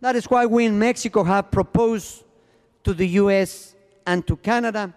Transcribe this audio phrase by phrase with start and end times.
[0.00, 2.24] That is why we in Mexico have proposed
[2.84, 3.74] to the US
[4.06, 4.94] and to Canada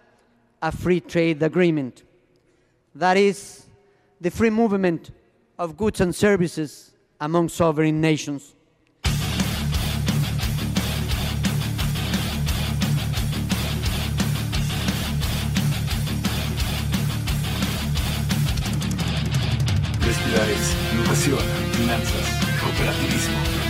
[0.60, 2.04] a free trade agreement.
[2.94, 3.66] That is
[4.20, 5.10] the free movement
[5.58, 8.54] of goods and services among sovereign nations.
[20.92, 21.38] Innovación,
[21.72, 22.26] finanzas,
[22.60, 23.61] cooperativismo.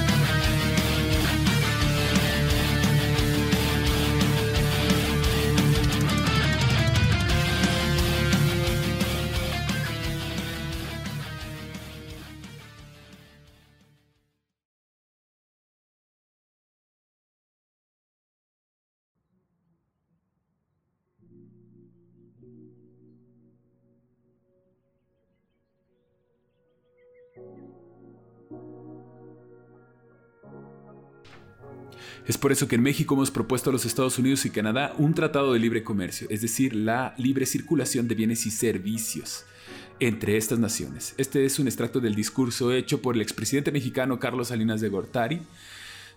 [32.27, 35.13] Es por eso que en México hemos propuesto a los Estados Unidos y Canadá un
[35.13, 39.45] tratado de libre comercio, es decir, la libre circulación de bienes y servicios
[39.99, 41.15] entre estas naciones.
[41.19, 45.43] Este es un extracto del discurso hecho por el expresidente mexicano Carlos Salinas de Gortari,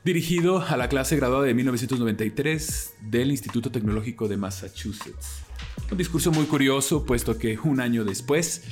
[0.03, 5.45] dirigido a la clase graduada de 1993 del Instituto Tecnológico de Massachusetts.
[5.91, 8.63] Un discurso muy curioso, puesto que un año después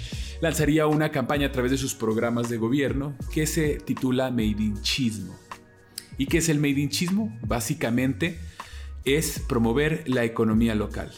[0.41, 4.81] lanzaría una campaña a través de sus programas de gobierno que se titula Made in
[4.81, 5.33] Chismo
[6.17, 7.35] ¿Y qué es el made in chismo?
[7.45, 8.39] Básicamente
[9.05, 11.11] es promover la economía local.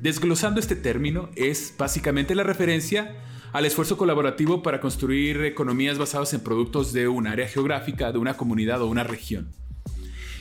[0.00, 3.16] Desglosando este término, es básicamente la referencia
[3.52, 8.34] al esfuerzo colaborativo para construir economías basadas en productos de un área geográfica, de una
[8.34, 9.52] comunidad o una región.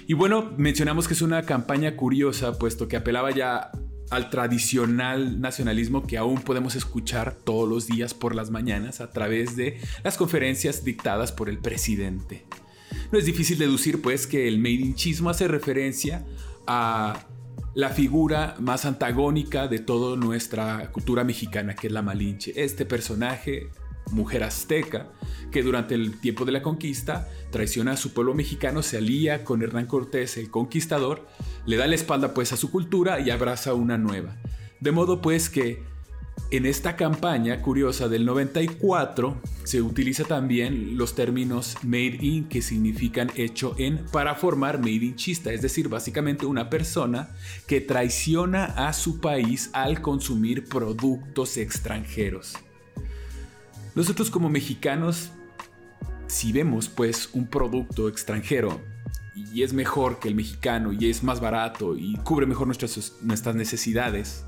[0.08, 3.72] Y bueno, mencionamos que es una campaña curiosa, puesto que apelaba ya
[4.11, 9.55] al tradicional nacionalismo que aún podemos escuchar todos los días por las mañanas a través
[9.55, 12.45] de las conferencias dictadas por el presidente.
[13.11, 16.25] No es difícil deducir pues que el made in chismo hace referencia
[16.67, 17.25] a
[17.73, 22.51] la figura más antagónica de toda nuestra cultura mexicana, que es la Malinche.
[22.55, 23.69] Este personaje,
[24.11, 25.09] mujer azteca,
[25.51, 29.61] que durante el tiempo de la conquista traiciona a su pueblo mexicano, se alía con
[29.61, 31.27] Hernán Cortés, el conquistador,
[31.66, 34.35] le da la espalda pues a su cultura y abraza una nueva.
[34.79, 35.83] De modo pues que
[36.51, 43.31] en esta campaña curiosa del 94 se utiliza también los términos made in que significan
[43.35, 47.29] hecho en para formar made in chista, es decir, básicamente una persona
[47.67, 52.57] que traiciona a su país al consumir productos extranjeros.
[53.94, 55.31] Nosotros como mexicanos,
[56.28, 58.81] si vemos pues un producto extranjero
[59.35, 64.46] y es mejor que el mexicano y es más barato y cubre mejor nuestras, necesidades,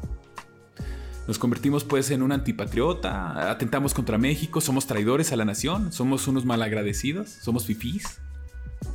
[1.27, 6.27] nos convertimos pues en un antipatriota, atentamos contra México, somos traidores a la nación, somos
[6.27, 8.19] unos malagradecidos, somos fifís,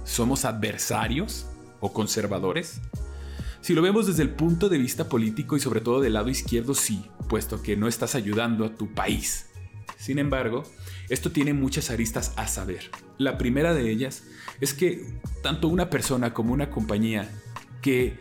[0.05, 1.47] somos adversarios
[1.81, 2.81] o conservadores.
[3.61, 6.75] Si lo vemos desde el punto de vista político y sobre todo del lado izquierdo,
[6.75, 9.48] sí, puesto que no estás ayudando a tu país.
[9.99, 10.63] Sin embargo,
[11.09, 12.91] esto tiene muchas aristas a saber.
[13.19, 14.23] La primera de ellas
[14.61, 15.05] es que
[15.43, 17.29] tanto una persona como una compañía
[17.83, 18.21] que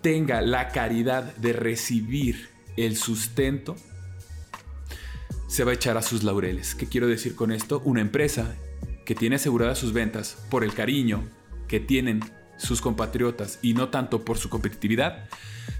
[0.00, 3.76] tenga la caridad de recibir el sustento
[5.48, 6.74] se va a echar a sus laureles.
[6.74, 7.82] ¿Qué quiero decir con esto?
[7.84, 8.56] Una empresa
[9.04, 11.28] que tiene aseguradas sus ventas por el cariño
[11.68, 12.20] que tienen
[12.56, 15.28] sus compatriotas y no tanto por su competitividad,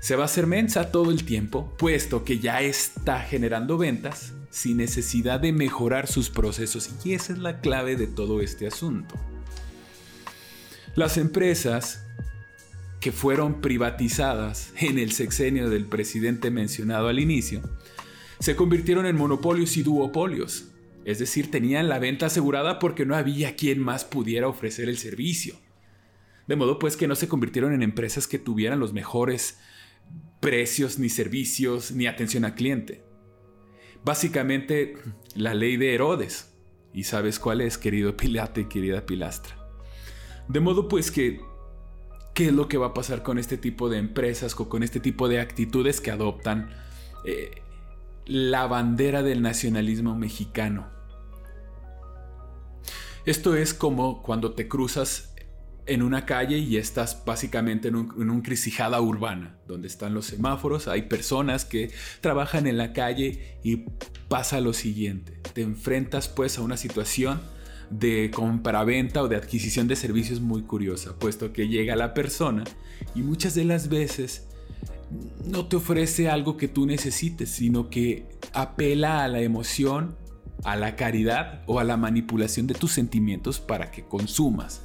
[0.00, 4.77] se va a hacer mensa todo el tiempo, puesto que ya está generando ventas sin
[4.77, 6.91] necesidad de mejorar sus procesos.
[7.05, 9.15] Y esa es la clave de todo este asunto.
[10.97, 12.05] Las empresas
[13.00, 17.62] que fueron privatizadas en el sexenio del presidente mencionado al inicio,
[18.39, 20.69] se convirtieron en monopolios y duopolios.
[21.05, 25.56] Es decir, tenían la venta asegurada porque no había quien más pudiera ofrecer el servicio.
[26.47, 29.59] De modo pues que no se convirtieron en empresas que tuvieran los mejores
[30.41, 33.09] precios, ni servicios, ni atención al cliente.
[34.05, 34.94] Básicamente,
[35.34, 36.55] la ley de Herodes.
[36.93, 39.56] Y sabes cuál es, querido Pilate y querida Pilastra.
[40.49, 41.41] De modo pues que
[42.34, 44.98] qué es lo que va a pasar con este tipo de empresas o con este
[44.98, 46.71] tipo de actitudes que adoptan
[47.24, 47.63] eh,
[48.27, 50.89] la bandera del nacionalismo mexicano.
[53.27, 55.29] Esto es como cuando te cruzas
[55.91, 60.27] en una calle y estás básicamente en un, en un crisijada urbana, donde están los
[60.27, 61.91] semáforos, hay personas que
[62.21, 63.87] trabajan en la calle y
[64.28, 67.41] pasa lo siguiente, te enfrentas pues a una situación
[67.91, 72.63] de compraventa o de adquisición de servicios muy curiosa, puesto que llega la persona
[73.16, 74.47] y muchas de las veces
[75.45, 80.15] no te ofrece algo que tú necesites, sino que apela a la emoción,
[80.63, 84.83] a la caridad o a la manipulación de tus sentimientos para que consumas.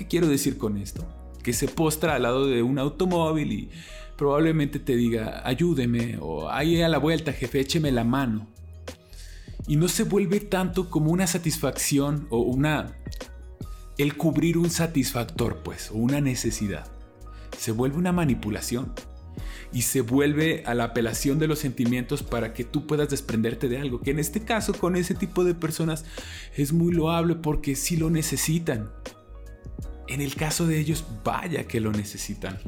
[0.00, 1.06] ¿Qué quiero decir con esto?
[1.42, 3.70] Que se postra al lado de un automóvil y
[4.16, 8.46] probablemente te diga, ayúdeme, o ahí a la vuelta, jefe, écheme la mano.
[9.66, 12.96] Y no se vuelve tanto como una satisfacción o una...
[13.98, 16.86] el cubrir un satisfactor, pues, o una necesidad.
[17.58, 18.94] Se vuelve una manipulación
[19.70, 23.76] y se vuelve a la apelación de los sentimientos para que tú puedas desprenderte de
[23.76, 26.06] algo, que en este caso con ese tipo de personas
[26.56, 28.88] es muy loable porque sí lo necesitan.
[30.10, 32.58] En el caso de ellos, vaya que lo necesitan.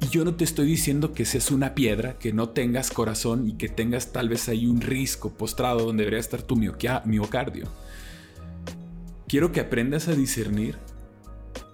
[0.00, 3.52] Y yo no te estoy diciendo que seas una piedra, que no tengas corazón y
[3.52, 7.68] que tengas tal vez ahí un risco postrado donde debería estar tu miocardio.
[9.28, 10.78] Quiero que aprendas a discernir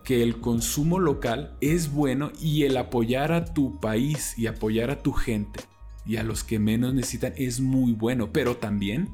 [0.05, 5.03] que el consumo local es bueno y el apoyar a tu país y apoyar a
[5.03, 5.61] tu gente
[6.05, 9.09] y a los que menos necesitan es muy bueno, pero también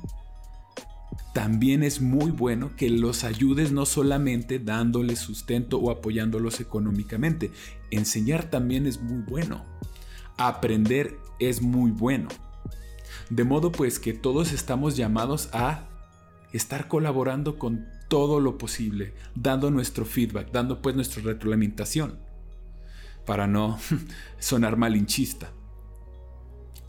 [1.32, 7.50] también es muy bueno que los ayudes no solamente dándoles sustento o apoyándolos económicamente.
[7.90, 9.64] Enseñar también es muy bueno.
[10.36, 12.28] Aprender es muy bueno.
[13.30, 15.88] De modo pues que todos estamos llamados a
[16.52, 22.18] estar colaborando con todo lo posible, dando nuestro feedback, dando pues nuestra retroalimentación,
[23.24, 23.78] para no
[24.38, 25.50] sonar malinchista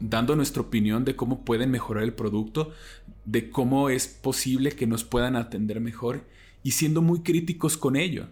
[0.09, 2.73] dando nuestra opinión de cómo pueden mejorar el producto,
[3.23, 6.25] de cómo es posible que nos puedan atender mejor
[6.61, 8.27] y siendo muy críticos con ello.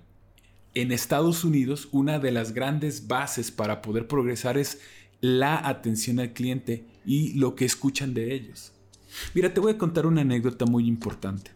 [0.74, 4.82] En Estados Unidos, una de las grandes bases para poder progresar es
[5.22, 8.74] la atención al cliente y lo que escuchan de ellos.
[9.34, 11.52] Mira, te voy a contar una anécdota muy importante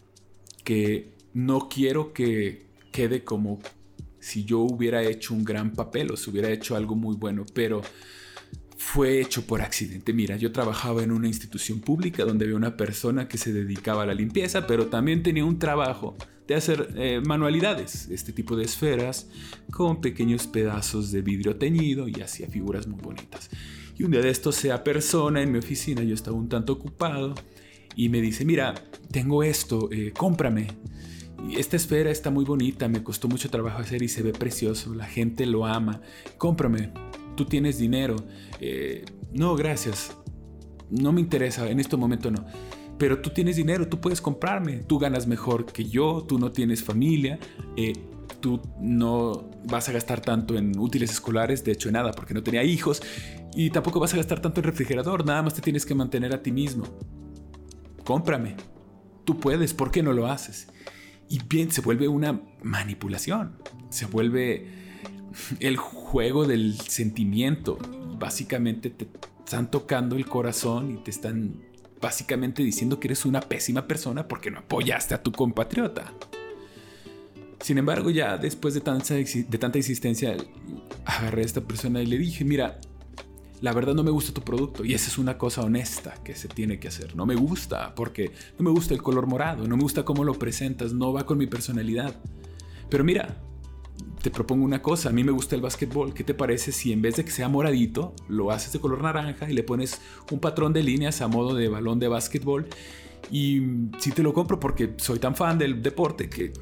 [0.63, 3.59] que no quiero que quede como
[4.19, 7.81] si yo hubiera hecho un gran papel o si hubiera hecho algo muy bueno, pero
[8.77, 10.13] fue hecho por accidente.
[10.13, 14.06] Mira, yo trabajaba en una institución pública donde había una persona que se dedicaba a
[14.06, 16.16] la limpieza, pero también tenía un trabajo
[16.48, 19.27] de hacer eh, manualidades, este tipo de esferas,
[19.72, 23.50] con pequeños pedazos de vidrio teñido y hacía figuras muy bonitas.
[23.98, 27.33] Y un día de esto sea persona en mi oficina, yo estaba un tanto ocupado,
[27.95, 28.75] y me dice, mira,
[29.10, 30.68] tengo esto, eh, cómprame.
[31.57, 35.06] Esta esfera está muy bonita, me costó mucho trabajo hacer y se ve precioso, la
[35.06, 36.01] gente lo ama,
[36.38, 36.92] cómprame
[37.36, 38.16] tú tienes dinero.
[38.60, 40.16] Eh, no, gracias.
[40.90, 42.46] No me interesa, en este momento no.
[42.98, 44.78] Pero tú tienes dinero, tú puedes comprarme.
[44.78, 47.40] Tú ganas mejor que yo, tú no tienes familia,
[47.76, 47.94] eh,
[48.40, 52.64] tú no vas a gastar tanto en útiles escolares, de hecho nada, porque no tenía
[52.64, 53.02] hijos.
[53.56, 56.42] Y tampoco vas a gastar tanto en refrigerador, nada más te tienes que mantener a
[56.42, 56.86] ti mismo.
[58.04, 58.56] Cómprame.
[59.24, 60.68] Tú puedes, ¿por qué no lo haces?
[61.28, 63.58] Y bien, se vuelve una manipulación.
[63.90, 64.85] Se vuelve
[65.60, 67.78] el juego del sentimiento.
[68.18, 69.07] Básicamente te
[69.40, 71.62] están tocando el corazón y te están
[72.02, 76.13] básicamente diciendo que eres una pésima persona porque no apoyaste a tu compatriota.
[77.62, 79.18] Sin embargo, ya después de tanta,
[79.78, 80.38] insistencia,
[81.06, 82.80] agarré a esta persona y le dije, mira,
[83.62, 86.48] la verdad no me gusta tu producto y esa es una cosa honesta que se
[86.48, 87.16] tiene que hacer.
[87.16, 90.34] No me gusta porque no me gusta el color morado, no me gusta cómo lo
[90.36, 92.16] presentas, no va con mi personalidad.
[92.90, 93.42] Pero mira,
[94.25, 97.00] te propongo una cosa, a mí me gusta el básquetbol, ¿qué te parece si en
[97.00, 100.01] vez de que sea moradito, lo haces de color naranja y le pones
[100.31, 102.66] un patrón de líneas a modo de balón de básquetbol?
[103.30, 103.62] Y
[104.00, 106.54] sí te lo compro porque soy tan fan del deporte que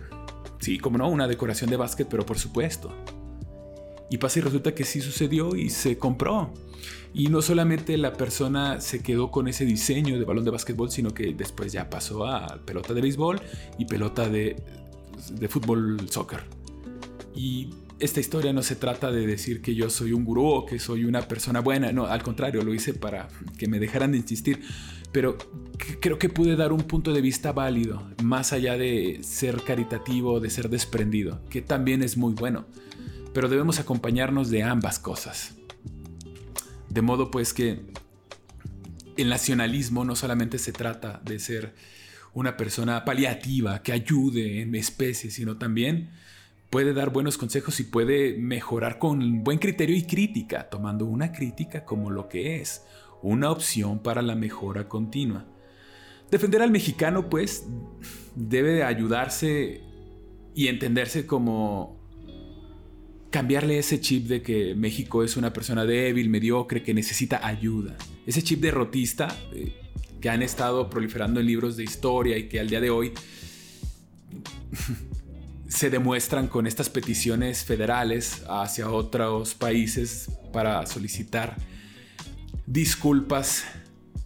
[0.59, 2.91] sí, como no, una decoración de básquet, pero por supuesto.
[4.09, 6.53] Y pasa y resulta que sí sucedió y se compró.
[7.13, 11.13] Y no solamente la persona se quedó con ese diseño de balón de básquetbol, sino
[11.13, 13.39] que después ya pasó a pelota de béisbol
[13.77, 14.57] y pelota de,
[15.31, 16.41] de fútbol soccer.
[17.35, 20.79] Y esta historia no se trata de decir que yo soy un gurú o que
[20.79, 24.61] soy una persona buena, no, al contrario, lo hice para que me dejaran de insistir,
[25.11, 25.37] pero
[26.01, 30.49] creo que pude dar un punto de vista válido, más allá de ser caritativo, de
[30.49, 32.65] ser desprendido, que también es muy bueno,
[33.33, 35.55] pero debemos acompañarnos de ambas cosas.
[36.89, 37.81] De modo pues que
[39.17, 41.73] el nacionalismo no solamente se trata de ser
[42.33, 46.11] una persona paliativa que ayude en especies, sino también
[46.73, 51.85] puede dar buenos consejos y puede mejorar con buen criterio y crítica, tomando una crítica
[51.85, 52.83] como lo que es,
[53.21, 55.45] una opción para la mejora continua.
[56.31, 57.67] Defender al mexicano, pues,
[58.33, 59.81] debe ayudarse
[60.55, 62.01] y entenderse como
[63.29, 67.95] cambiarle ese chip de que México es una persona débil, mediocre, que necesita ayuda.
[68.25, 69.75] Ese chip derrotista eh,
[70.19, 73.13] que han estado proliferando en libros de historia y que al día de hoy
[75.83, 81.57] se demuestran con estas peticiones federales hacia otros países para solicitar
[82.65, 83.65] disculpas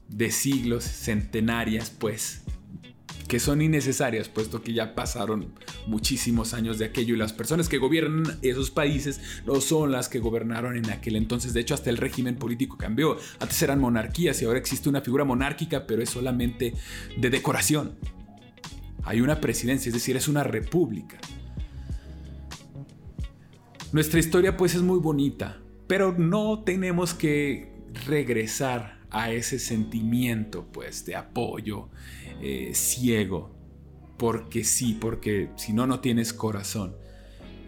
[0.08, 2.44] de siglos, centenarias, pues,
[3.28, 5.52] que son innecesarias, puesto que ya pasaron
[5.88, 10.20] muchísimos años de aquello y las personas que gobiernan esos países no son las que
[10.20, 11.56] gobernaron en aquel entonces.
[11.56, 13.18] De hecho, hasta el régimen político cambió.
[13.40, 16.76] Antes eran monarquías y ahora existe una figura monárquica, pero es solamente
[17.18, 17.98] de decoración.
[19.06, 21.18] Hay una presidencia, es decir, es una república.
[23.94, 27.72] Nuestra historia pues es muy bonita, pero no tenemos que
[28.06, 31.88] regresar a ese sentimiento pues de apoyo
[32.42, 33.56] eh, ciego,
[34.18, 36.98] porque sí, porque si no, no tienes corazón.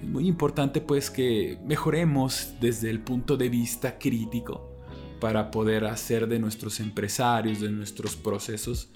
[0.03, 4.75] Es muy importante pues que mejoremos desde el punto de vista crítico
[5.21, 8.91] para poder hacer de nuestros empresarios, de nuestros procesos,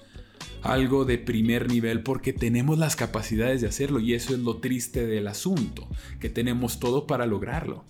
[0.62, 5.06] algo de primer nivel porque tenemos las capacidades de hacerlo y eso es lo triste
[5.06, 5.86] del asunto,
[6.20, 7.84] que tenemos todo para lograrlo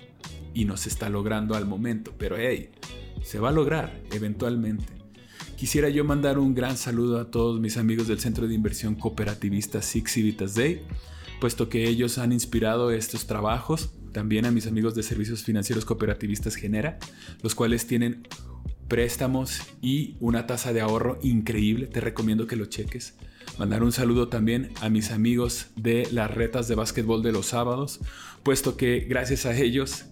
[0.55, 2.71] y no se está logrando al momento, pero hey,
[3.23, 4.93] se va a lograr eventualmente.
[5.57, 9.81] Quisiera yo mandar un gran saludo a todos mis amigos del Centro de Inversión Cooperativista
[9.81, 10.83] Six Civitas Day,
[11.41, 16.55] puesto que ellos han inspirado estos trabajos, también a mis amigos de Servicios Financieros Cooperativistas
[16.57, 16.99] Genera,
[17.43, 18.27] los cuales tienen
[18.88, 23.14] préstamos y una tasa de ahorro increíble, te recomiendo que lo cheques.
[23.59, 28.00] Mandar un saludo también a mis amigos de las retas de básquetbol de los sábados,
[28.43, 30.07] puesto que gracias a ellos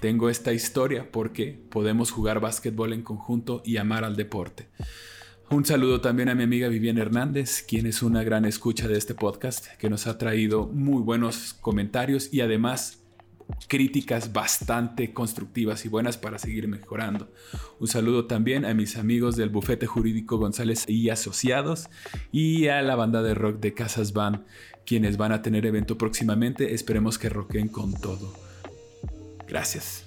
[0.00, 4.68] tengo esta historia porque podemos jugar básquetbol en conjunto y amar al deporte.
[5.48, 9.14] Un saludo también a mi amiga Viviana Hernández, quien es una gran escucha de este
[9.14, 13.05] podcast, que nos ha traído muy buenos comentarios y además
[13.68, 17.30] críticas bastante constructivas y buenas para seguir mejorando.
[17.80, 21.88] Un saludo también a mis amigos del bufete jurídico González y Asociados
[22.32, 24.44] y a la banda de rock de Casas Van,
[24.84, 26.74] quienes van a tener evento próximamente.
[26.74, 28.32] Esperemos que roquen con todo.
[29.46, 30.05] Gracias.